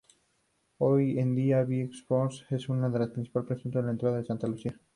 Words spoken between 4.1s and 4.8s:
de Santa Lucía.